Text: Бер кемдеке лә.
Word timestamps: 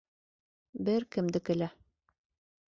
Бер 0.87 1.05
кемдеке 1.17 1.57
лә. 1.61 1.69